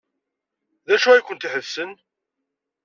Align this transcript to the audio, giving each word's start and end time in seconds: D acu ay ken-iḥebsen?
D 0.87 0.89
acu 0.95 1.07
ay 1.09 1.21
ken-iḥebsen? 1.23 1.91